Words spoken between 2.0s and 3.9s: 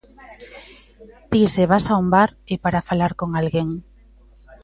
un bar é para falar con alguén.